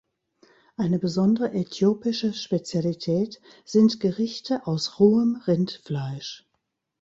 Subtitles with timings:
[0.77, 6.47] Eine besondere äthiopische Spezialität sind Gerichte aus rohem Rindfleisch.